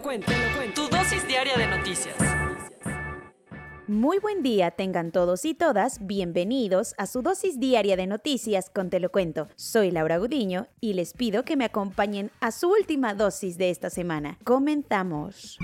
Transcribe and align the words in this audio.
lo 0.00 0.02
cuento. 0.02 0.32
Tu 0.74 0.88
dosis 0.88 1.26
diaria 1.26 1.56
de 1.56 1.66
noticias. 1.66 2.14
Muy 3.86 4.18
buen 4.20 4.42
día 4.42 4.70
tengan 4.70 5.10
todos 5.10 5.44
y 5.44 5.52
todas, 5.52 6.06
bienvenidos 6.06 6.94
a 6.96 7.06
su 7.06 7.22
dosis 7.22 7.58
diaria 7.58 7.96
de 7.96 8.06
noticias 8.06 8.70
con 8.70 8.88
Te 8.88 9.00
lo 9.00 9.10
cuento. 9.10 9.48
Soy 9.56 9.90
Laura 9.90 10.18
Gudiño 10.18 10.68
y 10.80 10.92
les 10.92 11.12
pido 11.12 11.44
que 11.44 11.56
me 11.56 11.64
acompañen 11.64 12.30
a 12.40 12.52
su 12.52 12.70
última 12.70 13.14
dosis 13.14 13.58
de 13.58 13.70
esta 13.70 13.90
semana. 13.90 14.38
Comenzamos. 14.44 15.58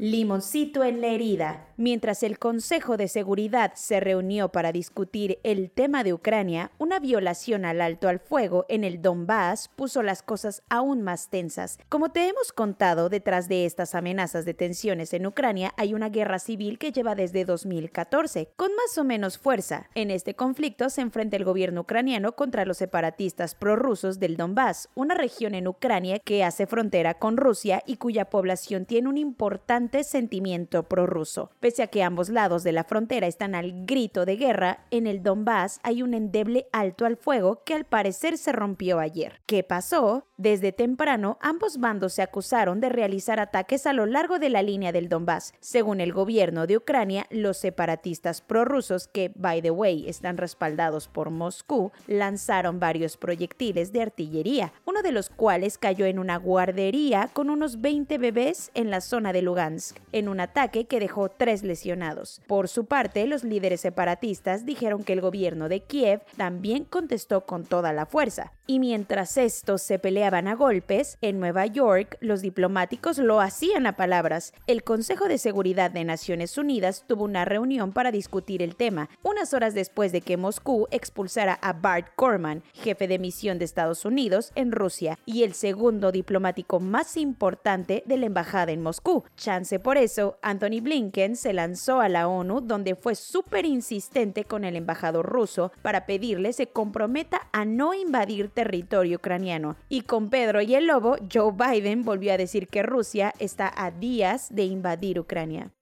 Limoncito 0.00 0.82
en 0.82 1.02
la 1.02 1.08
herida. 1.08 1.66
Mientras 1.76 2.22
el 2.22 2.38
Consejo 2.38 2.96
de 2.96 3.06
Seguridad 3.06 3.72
se 3.74 4.00
reunió 4.00 4.48
para 4.48 4.72
discutir 4.72 5.38
el 5.42 5.70
tema 5.70 6.04
de 6.04 6.14
Ucrania, 6.14 6.70
una 6.78 6.98
violación 6.98 7.66
al 7.66 7.82
alto 7.82 8.08
al 8.08 8.18
fuego 8.18 8.64
en 8.70 8.84
el 8.84 9.02
Donbass 9.02 9.68
puso 9.68 10.02
las 10.02 10.22
cosas 10.22 10.62
aún 10.70 11.02
más 11.02 11.28
tensas. 11.28 11.78
Como 11.90 12.12
te 12.12 12.28
hemos 12.28 12.52
contado, 12.52 13.10
detrás 13.10 13.46
de 13.48 13.66
estas 13.66 13.94
amenazas 13.94 14.46
de 14.46 14.54
tensiones 14.54 15.12
en 15.12 15.26
Ucrania 15.26 15.72
hay 15.76 15.92
una 15.92 16.08
guerra 16.08 16.38
civil 16.38 16.78
que 16.78 16.92
lleva 16.92 17.14
desde 17.14 17.44
2014, 17.44 18.52
con 18.56 18.74
más 18.74 18.96
o 18.96 19.04
menos 19.04 19.36
fuerza. 19.36 19.90
En 19.94 20.10
este 20.10 20.34
conflicto 20.34 20.88
se 20.88 21.02
enfrenta 21.02 21.36
el 21.36 21.44
gobierno 21.44 21.82
ucraniano 21.82 22.32
contra 22.32 22.64
los 22.64 22.78
separatistas 22.78 23.54
prorrusos 23.54 24.18
del 24.18 24.38
Donbass, 24.38 24.88
una 24.94 25.14
región 25.14 25.54
en 25.54 25.68
Ucrania 25.68 26.20
que 26.20 26.42
hace 26.42 26.66
frontera 26.66 27.14
con 27.14 27.36
Rusia 27.36 27.82
y 27.86 27.96
cuya 27.96 28.30
población 28.30 28.86
tiene 28.86 29.08
un 29.08 29.18
importante 29.18 29.89
sentimiento 30.04 30.84
prorruso. 30.84 31.50
Pese 31.60 31.82
a 31.82 31.86
que 31.88 32.02
ambos 32.02 32.28
lados 32.28 32.62
de 32.62 32.72
la 32.72 32.84
frontera 32.84 33.26
están 33.26 33.54
al 33.54 33.84
grito 33.84 34.24
de 34.24 34.36
guerra, 34.36 34.86
en 34.90 35.06
el 35.06 35.22
Donbass 35.22 35.80
hay 35.82 36.02
un 36.02 36.14
endeble 36.14 36.66
alto 36.72 37.04
al 37.04 37.16
fuego 37.16 37.62
que 37.64 37.74
al 37.74 37.84
parecer 37.84 38.38
se 38.38 38.52
rompió 38.52 38.98
ayer. 38.98 39.40
¿Qué 39.46 39.62
pasó? 39.62 40.26
Desde 40.36 40.72
temprano, 40.72 41.38
ambos 41.42 41.78
bandos 41.78 42.14
se 42.14 42.22
acusaron 42.22 42.80
de 42.80 42.88
realizar 42.88 43.40
ataques 43.40 43.86
a 43.86 43.92
lo 43.92 44.06
largo 44.06 44.38
de 44.38 44.48
la 44.48 44.62
línea 44.62 44.90
del 44.90 45.08
Donbass. 45.08 45.52
Según 45.60 46.00
el 46.00 46.14
gobierno 46.14 46.66
de 46.66 46.78
Ucrania, 46.78 47.26
los 47.30 47.58
separatistas 47.58 48.40
prorrusos, 48.40 49.06
que, 49.06 49.32
by 49.34 49.60
the 49.60 49.70
way, 49.70 50.08
están 50.08 50.38
respaldados 50.38 51.08
por 51.08 51.30
Moscú, 51.30 51.92
lanzaron 52.06 52.80
varios 52.80 53.18
proyectiles 53.18 53.92
de 53.92 54.02
artillería, 54.02 54.72
uno 54.86 55.02
de 55.02 55.12
los 55.12 55.28
cuales 55.28 55.76
cayó 55.76 56.06
en 56.06 56.18
una 56.18 56.36
guardería 56.36 57.28
con 57.32 57.50
unos 57.50 57.80
20 57.80 58.16
bebés 58.18 58.70
en 58.74 58.90
la 58.90 59.00
zona 59.00 59.32
de 59.32 59.42
Lugansk 59.42 59.79
en 60.12 60.28
un 60.28 60.40
ataque 60.40 60.86
que 60.86 61.00
dejó 61.00 61.28
tres 61.28 61.62
lesionados. 61.62 62.40
Por 62.46 62.68
su 62.68 62.86
parte, 62.86 63.26
los 63.26 63.44
líderes 63.44 63.80
separatistas 63.80 64.64
dijeron 64.64 65.04
que 65.04 65.12
el 65.12 65.20
gobierno 65.20 65.68
de 65.68 65.82
Kiev 65.82 66.22
también 66.36 66.84
contestó 66.84 67.46
con 67.46 67.64
toda 67.64 67.92
la 67.92 68.06
fuerza. 68.06 68.52
Y 68.70 68.78
mientras 68.78 69.36
estos 69.36 69.82
se 69.82 69.98
peleaban 69.98 70.46
a 70.46 70.54
golpes, 70.54 71.18
en 71.22 71.40
Nueva 71.40 71.66
York 71.66 72.16
los 72.20 72.40
diplomáticos 72.40 73.18
lo 73.18 73.40
hacían 73.40 73.84
a 73.84 73.96
palabras. 73.96 74.52
El 74.68 74.84
Consejo 74.84 75.26
de 75.26 75.38
Seguridad 75.38 75.90
de 75.90 76.04
Naciones 76.04 76.56
Unidas 76.56 77.02
tuvo 77.08 77.24
una 77.24 77.44
reunión 77.44 77.90
para 77.90 78.12
discutir 78.12 78.62
el 78.62 78.76
tema, 78.76 79.10
unas 79.24 79.54
horas 79.54 79.74
después 79.74 80.12
de 80.12 80.20
que 80.20 80.36
Moscú 80.36 80.86
expulsara 80.92 81.54
a 81.54 81.72
Bart 81.72 82.12
Corman, 82.14 82.62
jefe 82.72 83.08
de 83.08 83.18
misión 83.18 83.58
de 83.58 83.64
Estados 83.64 84.04
Unidos 84.04 84.52
en 84.54 84.70
Rusia 84.70 85.18
y 85.26 85.42
el 85.42 85.54
segundo 85.54 86.12
diplomático 86.12 86.78
más 86.78 87.16
importante 87.16 88.04
de 88.06 88.18
la 88.18 88.26
embajada 88.26 88.70
en 88.70 88.84
Moscú. 88.84 89.24
Chance 89.36 89.80
por 89.80 89.96
eso, 89.96 90.38
Anthony 90.42 90.80
Blinken 90.80 91.34
se 91.34 91.52
lanzó 91.52 92.00
a 92.00 92.08
la 92.08 92.28
ONU 92.28 92.60
donde 92.60 92.94
fue 92.94 93.16
súper 93.16 93.64
insistente 93.64 94.44
con 94.44 94.62
el 94.62 94.76
embajador 94.76 95.26
ruso 95.26 95.72
para 95.82 96.06
pedirle 96.06 96.52
se 96.52 96.68
comprometa 96.68 97.48
a 97.50 97.64
no 97.64 97.94
invadir 97.94 98.48
territorio 98.60 99.16
ucraniano. 99.16 99.76
Y 99.88 100.02
con 100.02 100.28
Pedro 100.28 100.60
y 100.60 100.74
el 100.74 100.86
Lobo, 100.86 101.16
Joe 101.32 101.52
Biden 101.52 102.04
volvió 102.04 102.34
a 102.34 102.36
decir 102.36 102.68
que 102.68 102.82
Rusia 102.82 103.32
está 103.38 103.72
a 103.74 103.90
días 103.90 104.54
de 104.54 104.64
invadir 104.64 105.18
Ucrania. 105.18 105.72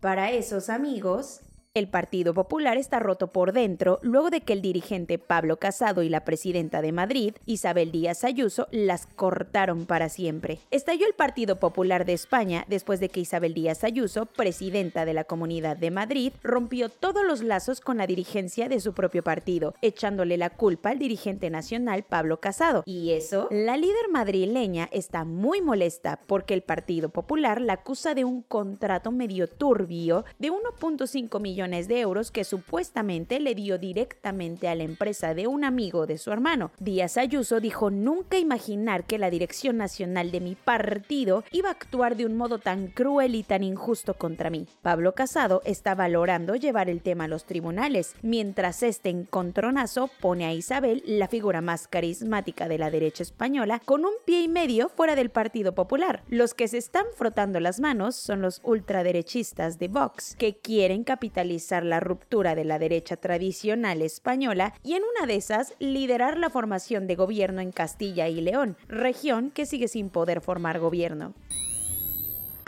Para 0.00 0.32
esos 0.32 0.68
amigos, 0.68 1.40
el 1.72 1.88
Partido 1.88 2.34
Popular 2.34 2.78
está 2.78 2.98
roto 2.98 3.28
por 3.28 3.52
dentro 3.52 4.00
luego 4.02 4.30
de 4.30 4.40
que 4.40 4.52
el 4.52 4.60
dirigente 4.60 5.20
Pablo 5.20 5.58
Casado 5.58 6.02
y 6.02 6.08
la 6.08 6.24
presidenta 6.24 6.82
de 6.82 6.90
Madrid, 6.90 7.34
Isabel 7.46 7.92
Díaz 7.92 8.24
Ayuso, 8.24 8.66
las 8.72 9.06
cortaron 9.06 9.86
para 9.86 10.08
siempre. 10.08 10.58
Estalló 10.72 11.06
el 11.06 11.14
Partido 11.14 11.60
Popular 11.60 12.04
de 12.06 12.14
España 12.14 12.64
después 12.66 12.98
de 12.98 13.08
que 13.08 13.20
Isabel 13.20 13.54
Díaz 13.54 13.84
Ayuso, 13.84 14.26
presidenta 14.26 15.04
de 15.04 15.14
la 15.14 15.22
Comunidad 15.22 15.76
de 15.76 15.92
Madrid, 15.92 16.32
rompió 16.42 16.88
todos 16.88 17.24
los 17.24 17.40
lazos 17.40 17.80
con 17.80 17.98
la 17.98 18.08
dirigencia 18.08 18.68
de 18.68 18.80
su 18.80 18.92
propio 18.92 19.22
partido, 19.22 19.76
echándole 19.80 20.38
la 20.38 20.50
culpa 20.50 20.90
al 20.90 20.98
dirigente 20.98 21.50
nacional 21.50 22.02
Pablo 22.02 22.40
Casado. 22.40 22.82
Y 22.84 23.12
eso, 23.12 23.46
la 23.52 23.76
líder 23.76 24.08
madrileña 24.10 24.88
está 24.90 25.24
muy 25.24 25.62
molesta 25.62 26.18
porque 26.26 26.54
el 26.54 26.62
Partido 26.62 27.10
Popular 27.10 27.60
la 27.60 27.74
acusa 27.74 28.14
de 28.14 28.24
un 28.24 28.42
contrato 28.42 29.12
medio 29.12 29.46
turbio 29.46 30.24
de 30.40 30.50
1.5 30.50 31.40
millones 31.40 31.59
de 31.60 32.00
euros 32.00 32.30
que 32.30 32.44
supuestamente 32.44 33.38
le 33.38 33.54
dio 33.54 33.76
directamente 33.76 34.66
a 34.66 34.74
la 34.74 34.82
empresa 34.82 35.34
de 35.34 35.46
un 35.46 35.62
amigo 35.62 36.06
de 36.06 36.16
su 36.16 36.32
hermano. 36.32 36.70
Díaz 36.78 37.18
Ayuso 37.18 37.60
dijo 37.60 37.90
nunca 37.90 38.38
imaginar 38.38 39.04
que 39.04 39.18
la 39.18 39.28
dirección 39.28 39.76
nacional 39.76 40.30
de 40.30 40.40
mi 40.40 40.54
partido 40.54 41.44
iba 41.52 41.68
a 41.68 41.72
actuar 41.72 42.16
de 42.16 42.24
un 42.24 42.38
modo 42.38 42.60
tan 42.60 42.86
cruel 42.86 43.34
y 43.34 43.42
tan 43.42 43.62
injusto 43.62 44.14
contra 44.14 44.48
mí. 44.48 44.68
Pablo 44.80 45.14
Casado 45.14 45.60
está 45.66 45.94
valorando 45.94 46.56
llevar 46.56 46.88
el 46.88 47.02
tema 47.02 47.24
a 47.24 47.28
los 47.28 47.44
tribunales, 47.44 48.14
mientras 48.22 48.82
este 48.82 49.10
encontronazo 49.10 50.08
pone 50.20 50.46
a 50.46 50.54
Isabel, 50.54 51.02
la 51.04 51.28
figura 51.28 51.60
más 51.60 51.88
carismática 51.88 52.68
de 52.68 52.78
la 52.78 52.90
derecha 52.90 53.22
española, 53.22 53.82
con 53.84 54.06
un 54.06 54.14
pie 54.24 54.40
y 54.40 54.48
medio 54.48 54.88
fuera 54.88 55.14
del 55.14 55.28
Partido 55.28 55.74
Popular. 55.74 56.22
Los 56.28 56.54
que 56.54 56.68
se 56.68 56.78
están 56.78 57.04
frotando 57.16 57.60
las 57.60 57.80
manos 57.80 58.16
son 58.16 58.40
los 58.40 58.62
ultraderechistas 58.64 59.78
de 59.78 59.88
Vox, 59.88 60.36
que 60.36 60.56
quieren 60.56 61.04
capitalizar 61.04 61.49
la 61.84 62.00
ruptura 62.00 62.54
de 62.54 62.64
la 62.64 62.78
derecha 62.78 63.16
tradicional 63.16 64.02
española 64.02 64.74
y 64.82 64.94
en 64.94 65.02
una 65.02 65.26
de 65.26 65.36
esas 65.36 65.74
liderar 65.78 66.38
la 66.38 66.50
formación 66.50 67.06
de 67.06 67.16
gobierno 67.16 67.60
en 67.60 67.72
Castilla 67.72 68.28
y 68.28 68.40
León, 68.40 68.76
región 68.88 69.50
que 69.50 69.66
sigue 69.66 69.88
sin 69.88 70.10
poder 70.10 70.40
formar 70.40 70.78
gobierno. 70.78 71.34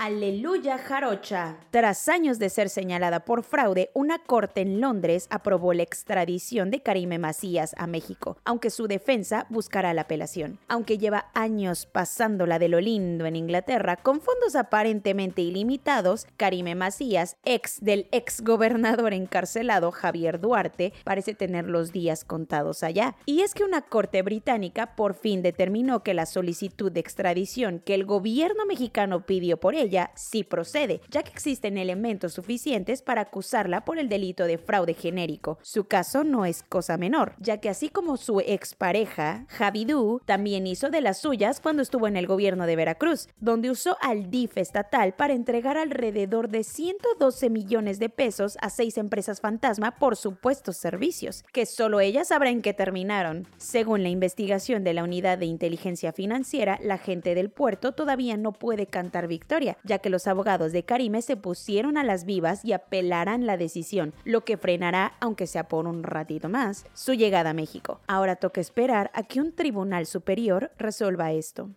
Aleluya 0.05 0.79
Jarocha. 0.79 1.59
Tras 1.71 2.09
años 2.09 2.41
de 2.41 2.49
ser 2.49 2.71
señalada 2.71 3.21
por 3.21 3.45
fraude, 3.45 3.93
una 3.95 4.19
corte 4.19 4.63
en 4.63 4.81
Londres 4.81 5.29
aprobó 5.31 5.75
la 5.75 5.85
extradición 5.85 6.73
de 6.73 6.81
Karime 6.81 7.21
Macías 7.21 7.73
a 7.79 7.87
México, 7.87 8.37
aunque 8.45 8.71
su 8.71 8.89
defensa 8.89 9.47
buscará 9.49 9.95
la 9.95 10.03
apelación. 10.03 10.59
Aunque 10.67 10.99
lleva 10.99 11.31
años 11.35 11.87
pasándola 11.87 12.59
de 12.59 12.67
lo 12.67 12.81
lindo 12.81 13.27
en 13.27 13.37
Inglaterra, 13.37 13.95
con 13.95 14.21
fondos 14.21 14.57
aparentemente 14.57 15.41
ilimitados, 15.41 16.27
Karime 16.37 16.75
Macías, 16.75 17.37
ex 17.45 17.79
del 17.81 18.09
ex 18.11 18.41
gobernador 18.41 19.15
encarcelado 19.15 19.93
Javier 19.93 20.41
Duarte, 20.41 20.93
parece 21.05 21.35
tener 21.35 21.69
los 21.69 21.93
días 21.93 22.25
contados 22.25 22.83
allá. 22.83 23.15
Y 23.25 23.43
es 23.43 23.55
que 23.55 23.63
una 23.63 23.83
corte 23.83 24.23
británica 24.23 24.97
por 24.97 25.15
fin 25.15 25.43
determinó 25.43 26.03
que 26.03 26.13
la 26.13 26.27
solicitud 26.27 26.91
de 26.91 26.99
extradición 26.99 27.79
que 27.79 27.95
el 27.95 28.05
gobierno 28.05 28.67
mexicano 28.67 29.25
pidió 29.25 29.61
por 29.61 29.77
ella 29.77 29.92
sí 30.15 30.45
procede, 30.45 31.01
ya 31.11 31.23
que 31.23 31.31
existen 31.31 31.79
elementos 31.79 32.35
suficientes 32.35 33.03
para 33.03 33.23
acusarla 33.23 33.85
por 33.85 33.99
el 33.99 34.09
delito 34.09 34.45
de 34.45 34.59
fraude 34.59 34.95
genérico. 34.95 35.59
Su 35.63 35.85
caso 35.85 36.25
no 36.25 36.45
es 36.45 36.63
cosa 36.63 36.97
menor, 36.97 37.35
ya 37.39 37.59
que 37.59 37.69
así 37.69 37.89
como 37.89 38.17
su 38.17 38.41
expareja, 38.41 39.47
Javidú, 39.49 40.21
también 40.25 40.67
hizo 40.67 40.91
de 40.91 41.01
las 41.01 41.19
suyas 41.19 41.61
cuando 41.61 41.83
estuvo 41.83 42.07
en 42.09 42.17
el 42.17 42.27
gobierno 42.27 42.67
de 42.67 42.77
Veracruz, 42.77 43.29
donde 43.41 43.71
usó 43.71 43.97
al 44.01 44.31
DIF 44.31 44.57
estatal 44.57 45.15
para 45.15 45.35
entregar 45.35 45.77
alrededor 45.77 46.49
de 46.49 46.65
112 46.65 47.51
millones 47.51 47.99
de 47.99 48.09
pesos 48.09 48.57
a 48.61 48.71
seis 48.71 48.99
empresas 48.99 49.41
fantasma 49.41 49.99
por 49.99 50.17
supuestos 50.17 50.77
servicios, 50.77 51.45
que 51.53 51.67
solo 51.67 52.01
ellas 52.01 52.29
sabrá 52.29 52.51
en 52.51 52.63
qué 52.63 52.73
terminaron. 52.73 53.47
Según 53.57 54.03
la 54.03 54.09
investigación 54.09 54.85
de 54.85 54.95
la 54.95 55.05
Unidad 55.05 55.39
de 55.39 55.47
Inteligencia 55.47 56.13
Financiera, 56.13 56.79
la 56.83 56.99
gente 56.99 57.35
del 57.35 57.51
puerto 57.51 57.93
todavía 57.93 58.37
no 58.37 58.53
puede 58.53 58.87
cantar 58.87 59.29
victoria, 59.29 59.77
ya 59.85 59.99
que 59.99 60.11
los 60.11 60.27
abogados 60.27 60.73
de 60.73 60.85
Karime 60.85 61.23
se 61.23 61.37
pusieron 61.37 61.97
a 61.97 62.05
las 62.05 62.25
vivas 62.25 62.65
y 62.65 62.73
apelarán 62.73 63.47
la 63.47 63.57
decisión, 63.57 64.15
lo 64.25 64.45
que 64.45 64.57
frenará, 64.57 65.15
aunque 65.21 65.47
sea 65.47 65.69
por 65.69 65.87
un 65.87 66.03
ratito 66.03 66.49
más, 66.49 66.85
su 66.95 67.15
llegada 67.15 67.51
a 67.51 67.55
México. 67.55 68.01
Ahora 68.07 68.37
toca 68.37 68.61
esperar 68.61 69.11
a 69.15 69.23
que 69.23 69.41
un 69.41 69.55
tribunal 69.55 70.07
superior 70.07 70.71
resuelva 70.79 71.33
esto. 71.33 71.71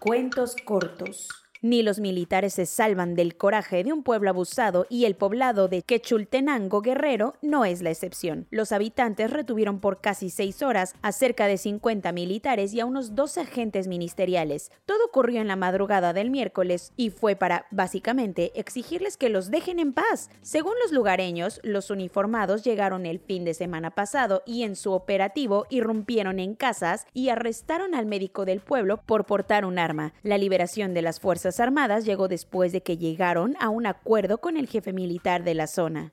Cuentos 0.00 0.56
cortos. 0.64 1.41
Ni 1.64 1.84
los 1.84 2.00
militares 2.00 2.54
se 2.54 2.66
salvan 2.66 3.14
del 3.14 3.36
coraje 3.36 3.84
de 3.84 3.92
un 3.92 4.02
pueblo 4.02 4.30
abusado 4.30 4.84
y 4.88 5.04
el 5.04 5.14
poblado 5.14 5.68
de 5.68 5.82
Quechultenango 5.82 6.82
Guerrero 6.82 7.34
no 7.40 7.64
es 7.64 7.82
la 7.82 7.90
excepción. 7.90 8.48
Los 8.50 8.72
habitantes 8.72 9.30
retuvieron 9.30 9.78
por 9.78 10.00
casi 10.00 10.28
seis 10.28 10.60
horas 10.60 10.96
a 11.02 11.12
cerca 11.12 11.46
de 11.46 11.58
50 11.58 12.10
militares 12.10 12.74
y 12.74 12.80
a 12.80 12.84
unos 12.84 13.14
12 13.14 13.42
agentes 13.42 13.86
ministeriales. 13.86 14.72
Todo 14.86 15.06
ocurrió 15.06 15.40
en 15.40 15.46
la 15.46 15.54
madrugada 15.54 16.12
del 16.12 16.30
miércoles 16.30 16.92
y 16.96 17.10
fue 17.10 17.36
para, 17.36 17.66
básicamente, 17.70 18.50
exigirles 18.58 19.16
que 19.16 19.28
los 19.28 19.52
dejen 19.52 19.78
en 19.78 19.92
paz. 19.92 20.30
Según 20.40 20.74
los 20.82 20.90
lugareños, 20.90 21.60
los 21.62 21.90
uniformados 21.90 22.64
llegaron 22.64 23.06
el 23.06 23.20
fin 23.20 23.44
de 23.44 23.54
semana 23.54 23.92
pasado 23.92 24.42
y 24.46 24.64
en 24.64 24.74
su 24.74 24.90
operativo 24.90 25.66
irrumpieron 25.70 26.40
en 26.40 26.56
casas 26.56 27.06
y 27.14 27.28
arrestaron 27.28 27.94
al 27.94 28.06
médico 28.06 28.44
del 28.46 28.58
pueblo 28.58 29.00
por 29.06 29.26
portar 29.26 29.64
un 29.64 29.78
arma. 29.78 30.12
La 30.24 30.38
liberación 30.38 30.92
de 30.92 31.02
las 31.02 31.20
fuerzas 31.20 31.51
Armadas 31.60 32.04
llegó 32.04 32.28
después 32.28 32.72
de 32.72 32.82
que 32.82 32.96
llegaron 32.96 33.56
a 33.60 33.68
un 33.68 33.86
acuerdo 33.86 34.38
con 34.38 34.56
el 34.56 34.68
jefe 34.68 34.92
militar 34.92 35.44
de 35.44 35.54
la 35.54 35.66
zona 35.66 36.10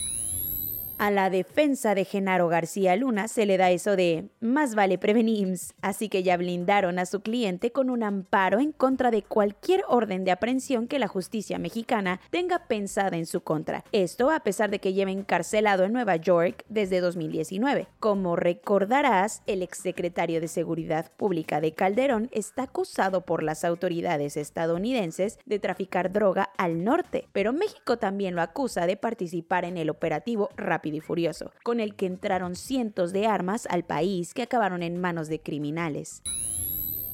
a 1.00 1.12
la 1.12 1.30
defensa 1.30 1.96
de 1.96 2.04
Genaro 2.04 2.50
García 2.50 2.98
Luna 2.98 3.30
se 3.30 3.46
le 3.46 3.57
da 3.57 3.72
eso 3.72 3.96
de 3.96 4.28
más 4.42 4.75
vale 4.75 4.98
prevenims, 4.98 5.74
así 5.81 6.10
que 6.10 6.24
ya 6.24 6.36
blindaron 6.36 7.00
a 7.00 7.06
su 7.06 7.22
cliente 7.22 7.72
con 7.72 7.90
un 7.90 8.04
amparo 8.04 8.60
en 8.60 8.74
contra 8.74 9.10
de 9.10 9.24
cualquier 9.24 9.84
orden 9.88 10.25
de 10.25 10.31
aprehensión 10.31 10.88
que 10.90 11.00
la 11.00 11.07
justicia 11.07 11.57
mexicana 11.57 12.19
tenga 12.31 12.68
pensada 12.68 13.16
en 13.16 13.25
su 13.25 13.42
contra. 13.42 13.86
Esto 13.94 14.30
a 14.30 14.42
pesar 14.42 14.69
de 14.72 14.80
que 14.80 14.92
lleve 14.92 15.13
encarcelado 15.13 15.86
en 15.86 15.94
Nueva 15.94 16.18
York 16.18 16.66
desde 16.68 17.00
2019. 17.00 17.88
Como 18.01 18.36
recordarás, 18.36 19.42
el 19.48 19.63
exsecretario 19.63 20.42
de 20.42 20.50
Seguridad 20.50 21.13
Pública 21.16 21.62
de 21.62 21.74
Calderón 21.74 22.28
está 22.34 22.63
acusado 22.63 23.22
por 23.22 23.42
las 23.42 23.63
autoridades 23.63 24.36
estadounidenses 24.36 25.40
de 25.46 25.60
traficar 25.60 26.12
droga 26.12 26.50
al 26.57 26.84
norte, 26.84 27.30
pero 27.31 27.54
México 27.54 27.98
también 27.98 28.36
lo 28.36 28.42
acusa 28.42 28.86
de 28.86 28.98
participar 28.98 29.63
en 29.63 29.78
el 29.78 29.90
operativo 29.90 30.50
Rápido 30.57 30.88
y 30.95 31.01
Furioso, 31.01 31.51
con 31.63 31.80
el 31.80 31.95
que 31.95 32.06
entraron 32.06 32.56
cientos 32.56 33.13
de 33.13 33.27
armas 33.27 33.68
al 33.69 33.83
país 33.83 34.33
que 34.33 34.44
acabaron 34.44 34.83
en 34.83 35.00
manos 35.00 35.27
de 35.27 35.39
criminales. 35.41 36.21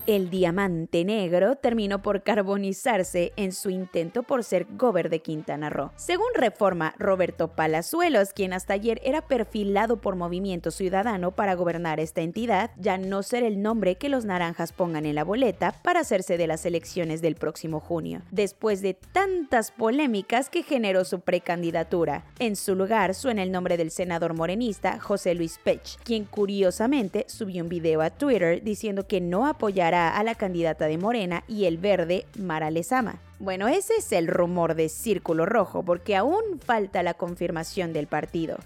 El 0.07 0.29
diamante 0.29 1.03
negro 1.03 1.55
terminó 1.55 2.03
por 2.03 2.21
carbonizarse 2.21 3.33
en 3.37 3.51
su 3.51 3.71
intento 3.71 4.21
por 4.21 4.43
ser 4.43 4.67
gober 4.77 5.09
de 5.09 5.19
Quintana 5.19 5.71
Roo. 5.71 5.93
Según 5.95 6.27
Reforma, 6.35 6.93
Roberto 6.99 7.47
Palazuelos, 7.47 8.31
quien 8.31 8.53
hasta 8.53 8.75
ayer 8.75 9.01
era 9.03 9.23
perfilado 9.23 9.97
por 9.97 10.15
Movimiento 10.15 10.69
Ciudadano 10.69 11.31
para 11.31 11.55
gobernar 11.55 11.99
esta 11.99 12.21
entidad, 12.21 12.69
ya 12.77 12.99
no 12.99 13.23
será 13.23 13.47
el 13.47 13.63
nombre 13.63 13.95
que 13.95 14.09
los 14.09 14.25
naranjas 14.25 14.73
pongan 14.73 15.07
en 15.07 15.15
la 15.15 15.23
boleta 15.23 15.73
para 15.81 16.01
hacerse 16.01 16.37
de 16.37 16.45
las 16.45 16.67
elecciones 16.67 17.23
del 17.23 17.33
próximo 17.33 17.79
junio, 17.79 18.21
después 18.29 18.83
de 18.83 18.93
tantas 18.93 19.71
polémicas 19.71 20.51
que 20.51 20.61
generó 20.61 21.03
su 21.03 21.21
precandidatura. 21.21 22.25
En 22.37 22.55
su 22.55 22.75
lugar 22.75 23.15
suena 23.15 23.41
el 23.41 23.51
nombre 23.51 23.75
del 23.75 23.89
senador 23.89 24.35
morenista 24.35 24.99
José 24.99 25.33
Luis 25.33 25.59
Pech, 25.63 25.97
quien 26.03 26.25
curiosamente 26.25 27.25
subió 27.27 27.63
un 27.63 27.69
video 27.69 28.01
a 28.01 28.11
Twitter 28.11 28.61
diciendo 28.61 29.07
que 29.07 29.19
no 29.19 29.47
apoyará 29.47 29.94
a 29.95 30.23
la 30.23 30.35
candidata 30.35 30.85
de 30.85 30.97
Morena 30.97 31.43
y 31.47 31.65
el 31.65 31.77
verde 31.77 32.25
Mara 32.37 32.71
Lezama. 32.71 33.19
Bueno, 33.39 33.67
ese 33.67 33.95
es 33.97 34.11
el 34.11 34.27
rumor 34.27 34.75
de 34.75 34.89
Círculo 34.89 35.45
Rojo, 35.45 35.83
porque 35.83 36.15
aún 36.15 36.59
falta 36.63 37.03
la 37.03 37.13
confirmación 37.13 37.93
del 37.93 38.07
partido 38.07 38.57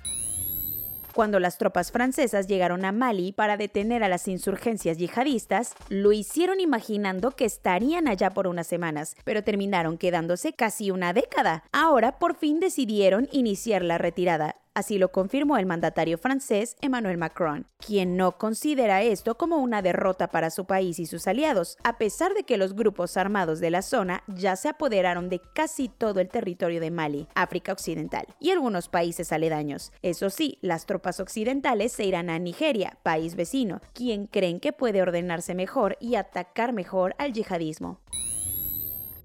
cuando 1.20 1.42
las 1.42 1.58
tropas 1.58 1.92
francesas 1.92 2.48
llegaron 2.48 2.86
a 2.86 2.94
Mali 2.94 3.34
para 3.34 3.58
detener 3.58 4.06
a 4.06 4.08
las 4.08 4.30
insurgencias 4.30 4.98
yihadistas, 4.98 5.74
lo 5.90 6.14
hicieron 6.14 6.62
imaginando 6.62 7.32
que 7.32 7.44
estarían 7.44 8.08
allá 8.08 8.30
por 8.30 8.48
unas 8.48 8.68
semanas, 8.68 9.18
pero 9.26 9.44
terminaron 9.44 9.98
quedándose 9.98 10.54
casi 10.54 10.92
una 10.92 11.12
década. 11.12 11.66
Ahora 11.74 12.20
por 12.20 12.38
fin 12.38 12.62
decidieron 12.62 13.28
iniciar 13.34 13.84
la 13.84 13.98
retirada 13.98 14.56
Así 14.76 14.98
lo 14.98 15.12
confirmó 15.12 15.58
el 15.58 15.66
mandatario 15.66 16.18
francés 16.18 16.76
Emmanuel 16.82 17.18
Macron, 17.18 17.68
quien 17.78 18.16
no 18.16 18.38
considera 18.38 19.02
esto 19.02 19.38
como 19.38 19.58
una 19.58 19.82
derrota 19.82 20.28
para 20.28 20.52
su 20.52 20.66
país 20.66 21.00
y 21.00 21.06
sus 21.06 21.28
aliados, 21.28 21.78
a 21.84 21.98
pesar 21.98 22.34
de 22.34 22.44
que 22.44 22.58
los 22.58 22.76
grupos 22.76 23.18
armados 23.18 23.60
de 23.60 23.72
la 23.72 23.82
zona 23.82 24.24
ya 24.28 24.56
se 24.56 24.70
apoderaron 24.70 25.30
de 25.30 25.42
casi 25.54 25.90
todo 25.90 26.20
el 26.20 26.30
territorio 26.30 26.80
de 26.80 26.92
Mali, 26.92 27.28
África 27.36 27.74
Occidental, 27.74 28.28
y 28.40 28.52
algunos 28.52 28.90
países 28.90 29.32
aledaños. 29.32 29.92
Eso 30.02 30.30
sí, 30.30 30.60
las 30.62 30.86
tropas 30.86 31.20
occidentales 31.20 31.92
se 31.92 32.06
irán 32.06 32.30
a 32.30 32.40
Nigeria, 32.40 33.00
país 33.04 33.36
vecino, 33.36 33.82
quien 33.94 34.28
creen 34.28 34.60
que 34.60 34.72
puede 34.72 35.02
ordenarse 35.02 35.56
mejor 35.56 35.98
y 36.00 36.16
atacar 36.16 36.74
mejor 36.74 37.16
al 37.18 37.34
yihadismo 37.34 38.00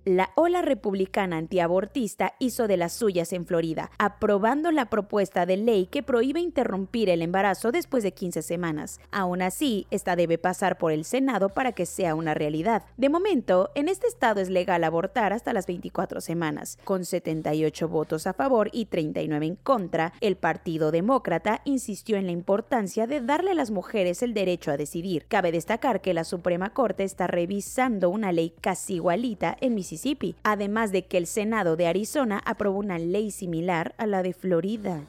la 0.05 0.31
ola 0.35 0.61
republicana 0.61 1.39
antiabortista 1.39 2.35
hizo 2.39 2.69
de 2.69 2.77
las 2.77 2.93
suyas 2.93 3.33
en 3.33 3.47
Florida, 3.47 3.91
aprobando 3.99 4.71
la 4.71 4.91
propuesta 4.91 5.47
de 5.47 5.57
ley 5.57 5.87
que 5.87 6.03
prohíbe 6.03 6.41
interrumpir 6.41 7.09
el 7.09 7.23
embarazo 7.23 7.73
después 7.73 8.03
de 8.03 8.13
15 8.13 8.43
semanas. 8.43 9.01
Aún 9.11 9.41
así, 9.41 9.87
esta 9.91 10.17
debe 10.17 10.37
pasar 10.37 10.77
por 10.79 10.93
el 10.93 11.05
Senado 11.05 11.49
para 11.49 11.73
que 11.73 11.87
sea 11.87 12.15
una 12.15 12.35
realidad. 12.35 12.85
De 12.97 13.09
momento, 13.09 13.71
en 13.75 13.89
este 13.89 14.07
estado 14.07 14.41
es 14.41 14.51
legal 14.51 14.85
abortar 14.85 15.33
hasta 15.33 15.53
las 15.53 15.67
24 15.67 16.21
semanas. 16.21 16.79
Con 16.85 17.05
78 17.05 17.89
votos 17.89 18.27
a 18.27 18.35
favor 18.35 18.69
y 18.73 18.87
39 18.87 19.47
en 19.47 19.57
contra, 19.57 20.13
el 20.21 20.37
Partido 20.37 20.91
Demócrata 20.91 21.63
insistió 21.65 22.17
en 22.17 22.27
la 22.27 22.33
importancia 22.33 23.07
de 23.07 23.21
darle 23.21 23.53
a 23.53 23.55
las 23.55 23.71
mujeres 23.71 24.23
el 24.23 24.35
derecho 24.35 24.71
a 24.71 24.77
decidir. 24.77 25.27
Cabe 25.29 25.53
destacar 25.53 26.01
que 26.01 26.15
la 26.15 26.25
Suprema 26.25 26.75
Corte 26.75 27.05
está 27.05 27.27
revisando 27.27 28.11
una 28.11 28.33
ley 28.33 28.53
casi 28.61 28.95
igualita 28.95 29.57
en 29.61 29.75
Mississippi 29.95 30.35
además 30.43 30.91
de 30.91 31.05
que 31.05 31.19
el 31.19 31.27
Senado 31.27 31.77
de 31.77 31.87
Arizona 31.87 32.43
aprobó 32.45 32.81
una 32.81 32.99
ley 32.99 33.31
similar 33.31 33.95
a 33.97 34.07
la 34.07 34.25
de 34.25 34.33
Florida. 34.33 35.03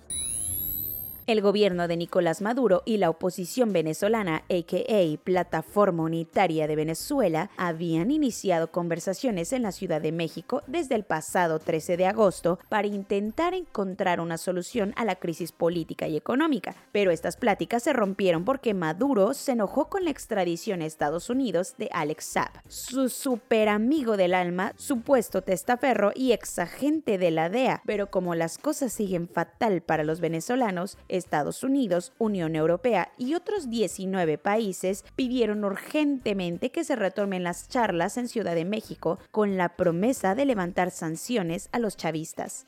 El 1.28 1.42
gobierno 1.42 1.88
de 1.88 1.98
Nicolás 1.98 2.44
Maduro 2.44 2.84
y 2.86 2.98
la 2.98 3.10
oposición 3.10 3.74
venezolana, 3.74 4.44
aka 4.48 5.24
Plataforma 5.24 6.04
Unitaria 6.04 6.68
de 6.68 6.76
Venezuela, 6.76 7.50
habían 7.58 8.12
iniciado 8.12 8.72
conversaciones 8.72 9.52
en 9.52 9.64
la 9.64 9.72
Ciudad 9.72 10.02
de 10.02 10.12
México 10.12 10.62
desde 10.68 10.94
el 10.94 11.04
pasado 11.04 11.58
13 11.58 11.98
de 11.98 12.06
agosto 12.06 12.60
para 12.70 12.86
intentar 12.86 13.56
encontrar 13.56 14.20
una 14.20 14.38
solución 14.38 14.94
a 14.98 15.04
la 15.04 15.16
crisis 15.16 15.52
política 15.52 16.08
y 16.08 16.16
económica. 16.16 16.76
Pero 16.92 17.10
estas 17.10 17.38
pláticas 17.38 17.82
se 17.82 17.94
rompieron 17.94 18.46
porque 18.46 18.76
Maduro 18.76 19.34
se 19.34 19.54
enojó 19.54 19.90
con 19.90 20.04
la 20.04 20.12
extradición 20.12 20.84
a 20.84 20.86
Estados 20.86 21.32
Unidos 21.32 21.74
de 21.80 21.90
Alex 21.92 22.24
Saab, 22.24 22.52
su 22.68 23.10
super 23.10 23.70
amigo 23.70 24.16
del 24.16 24.36
alma, 24.36 24.74
supuesto 24.76 25.42
testaferro 25.42 26.12
y 26.14 26.34
exagente 26.34 27.18
de 27.18 27.32
la 27.32 27.50
DEA. 27.50 27.82
Pero 27.84 28.12
como 28.12 28.36
las 28.36 28.60
cosas 28.60 28.94
siguen 28.94 29.28
fatal 29.28 29.82
para 29.82 30.04
los 30.04 30.20
venezolanos, 30.20 31.00
Estados 31.18 31.64
Unidos, 31.64 32.14
Unión 32.18 32.56
Europea 32.56 33.12
y 33.18 33.34
otros 33.34 33.70
19 33.70 34.38
países 34.38 35.04
pidieron 35.16 35.64
urgentemente 35.64 36.72
que 36.72 36.84
se 36.84 36.96
retomen 36.96 37.44
las 37.44 37.68
charlas 37.70 38.18
en 38.18 38.28
Ciudad 38.28 38.56
de 38.56 38.66
México 38.66 39.20
con 39.32 39.58
la 39.58 39.76
promesa 39.76 40.36
de 40.36 40.46
levantar 40.46 40.92
sanciones 40.92 41.70
a 41.72 41.80
los 41.80 41.98
chavistas. 41.98 42.66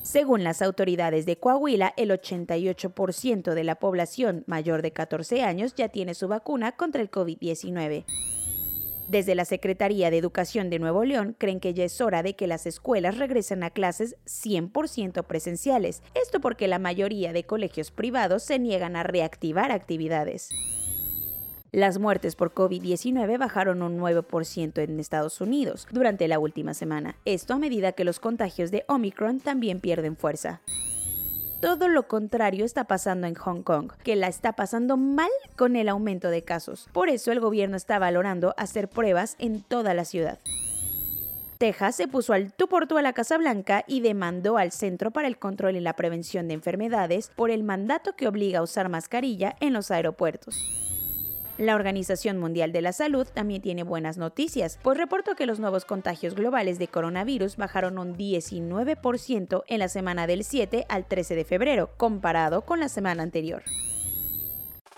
Según 0.03 0.43
las 0.43 0.61
autoridades 0.61 1.25
de 1.25 1.37
Coahuila, 1.37 1.95
el 1.97 2.11
88% 2.11 3.55
de 3.55 3.63
la 3.63 3.73
población 3.75 4.43
mayor 4.45 4.83
de 4.83 4.91
14 4.91 5.41
años 5.41 5.73
ya 5.75 5.89
tiene 5.89 6.13
su 6.13 6.27
vacuna 6.27 6.73
contra 6.73 7.01
el 7.01 7.09
COVID-19. 7.09 8.05
Desde 9.09 9.33
la 9.33 9.43
Secretaría 9.43 10.11
de 10.11 10.19
Educación 10.19 10.69
de 10.69 10.77
Nuevo 10.77 11.03
León 11.03 11.35
creen 11.39 11.59
que 11.59 11.73
ya 11.73 11.83
es 11.83 11.99
hora 11.99 12.21
de 12.21 12.35
que 12.35 12.45
las 12.45 12.67
escuelas 12.67 13.17
regresen 13.17 13.63
a 13.63 13.71
clases 13.71 14.15
100% 14.27 15.23
presenciales. 15.23 16.03
Esto 16.13 16.39
porque 16.39 16.67
la 16.67 16.77
mayoría 16.77 17.33
de 17.33 17.43
colegios 17.43 17.89
privados 17.89 18.43
se 18.43 18.59
niegan 18.59 18.95
a 18.95 19.01
reactivar 19.01 19.71
actividades. 19.71 20.51
Las 21.71 21.97
muertes 21.97 22.35
por 22.35 22.53
COVID-19 22.53 23.39
bajaron 23.39 23.81
un 23.81 23.99
9% 23.99 24.83
en 24.83 24.99
Estados 24.99 25.41
Unidos 25.41 25.87
durante 25.91 26.27
la 26.27 26.37
última 26.37 26.75
semana. 26.75 27.15
Esto 27.25 27.55
a 27.55 27.57
medida 27.57 27.93
que 27.93 28.03
los 28.03 28.19
contagios 28.19 28.69
de 28.69 28.85
Omicron 28.87 29.39
también 29.39 29.79
pierden 29.79 30.17
fuerza. 30.17 30.61
Todo 31.61 31.89
lo 31.89 32.07
contrario 32.07 32.63
está 32.63 32.85
pasando 32.85 33.27
en 33.27 33.35
Hong 33.35 33.63
Kong, 33.63 33.91
que 34.03 34.15
la 34.15 34.27
está 34.29 34.53
pasando 34.53 34.95
mal 34.95 35.29
con 35.57 35.75
el 35.75 35.89
aumento 35.89 36.29
de 36.29 36.41
casos. 36.41 36.87
Por 36.93 37.09
eso 37.09 37.33
el 37.33 37.41
gobierno 37.41 37.75
está 37.75 37.99
valorando 37.99 38.55
hacer 38.57 38.87
pruebas 38.87 39.35
en 39.39 39.61
toda 39.61 39.93
la 39.93 40.05
ciudad. 40.05 40.39
Texas 41.57 41.97
se 41.97 42.07
puso 42.07 42.31
al 42.31 42.53
tú 42.53 42.69
por 42.69 42.87
tú 42.87 42.97
a 42.97 43.01
la 43.01 43.11
Casa 43.11 43.37
Blanca 43.37 43.83
y 43.87 43.99
demandó 43.99 44.57
al 44.57 44.71
Centro 44.71 45.11
para 45.11 45.27
el 45.27 45.37
Control 45.37 45.75
y 45.75 45.81
la 45.81 45.97
Prevención 45.97 46.47
de 46.47 46.53
Enfermedades 46.53 47.29
por 47.35 47.51
el 47.51 47.63
mandato 47.63 48.15
que 48.15 48.29
obliga 48.29 48.59
a 48.59 48.63
usar 48.63 48.87
mascarilla 48.87 49.57
en 49.59 49.73
los 49.73 49.91
aeropuertos. 49.91 50.88
La 51.59 51.75
Organización 51.75 52.37
Mundial 52.37 52.71
de 52.71 52.81
la 52.81 52.93
Salud 52.93 53.27
también 53.27 53.61
tiene 53.61 53.83
buenas 53.83 54.17
noticias, 54.17 54.79
pues 54.81 54.97
reportó 54.97 55.35
que 55.35 55.45
los 55.45 55.59
nuevos 55.59 55.83
contagios 55.83 56.33
globales 56.33 56.79
de 56.79 56.87
coronavirus 56.87 57.57
bajaron 57.57 57.97
un 57.97 58.15
19% 58.15 59.63
en 59.67 59.79
la 59.79 59.89
semana 59.89 60.25
del 60.25 60.45
7 60.45 60.85
al 60.87 61.05
13 61.05 61.35
de 61.35 61.43
febrero, 61.43 61.89
comparado 61.97 62.61
con 62.61 62.79
la 62.79 62.87
semana 62.87 63.23
anterior. 63.23 63.63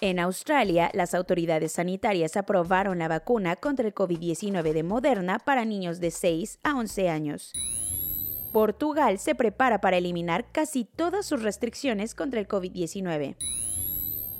En 0.01 0.19
Australia, 0.19 0.91
las 0.93 1.15
autoridades 1.15 1.71
sanitarias 1.71 2.37
aprobaron 2.37 2.99
la 2.99 3.07
vacuna 3.07 3.55
contra 3.55 3.87
el 3.87 3.95
COVID-19 3.95 4.71
de 4.71 4.83
Moderna 4.83 5.39
para 5.39 5.65
niños 5.65 5.99
de 5.99 6.11
6 6.11 6.59
a 6.61 6.75
11 6.75 7.09
años. 7.09 7.53
Portugal 8.53 9.17
se 9.17 9.33
prepara 9.33 9.81
para 9.81 9.97
eliminar 9.97 10.45
casi 10.51 10.85
todas 10.85 11.25
sus 11.25 11.41
restricciones 11.41 12.13
contra 12.13 12.39
el 12.39 12.47
COVID-19. 12.47 13.35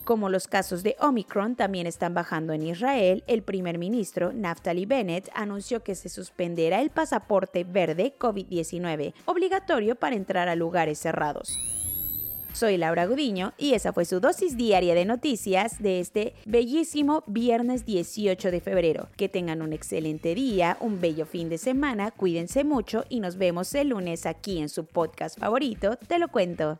Como 0.04 0.30
los 0.30 0.48
casos 0.48 0.82
de 0.82 0.96
Omicron 1.00 1.56
también 1.56 1.86
están 1.86 2.16
bajando 2.16 2.54
en 2.54 2.64
Israel, 2.64 3.24
el 3.28 3.44
primer 3.44 3.78
ministro 3.78 4.34
Naftali 4.34 4.88
Bennett 4.88 5.30
anunció 5.36 5.84
que 5.84 5.94
se 5.94 6.10
suspenderá 6.10 6.82
el 6.82 6.90
pasaporte 6.90 7.64
verde 7.64 8.16
COVID-19, 8.18 9.14
obligatorio 9.26 9.96
para 9.96 10.16
entrar 10.16 10.50
a 10.50 10.56
lugares 10.56 11.00
cerrados. 11.00 11.58
Soy 12.54 12.78
Laura 12.78 13.06
Gudiño 13.06 13.54
y 13.58 13.76
esa 13.76 13.94
fue 13.94 14.04
su 14.06 14.20
dosis 14.20 14.58
diaria 14.58 14.94
de 14.94 15.06
noticias 15.06 15.82
de 15.82 16.00
este 16.02 16.34
bellísimo 16.46 17.24
viernes 17.28 17.86
18 17.86 18.52
de 18.52 18.60
febrero. 18.60 19.08
Que 19.16 19.30
tengan 19.30 19.62
un 19.62 19.72
excelente 19.72 20.36
día, 20.36 20.78
un 20.82 21.00
bello 21.00 21.26
fin 21.26 21.48
de 21.48 21.58
semana, 21.58 22.12
cuídense 22.12 22.64
mucho 22.64 23.06
y 23.08 23.22
nos 23.22 23.38
vemos 23.38 23.74
el 23.76 23.90
lunes 23.90 24.26
aquí 24.26 24.60
en 24.60 24.68
su 24.68 24.86
podcast 24.86 25.40
favorito, 25.40 25.96
Te 25.96 26.20
lo 26.20 26.28
cuento. 26.28 26.80